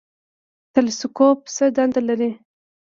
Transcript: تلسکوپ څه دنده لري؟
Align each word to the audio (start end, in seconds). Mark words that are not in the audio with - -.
تلسکوپ 0.73 1.39
څه 1.55 1.65
دنده 1.75 2.01
لري؟ 2.07 2.29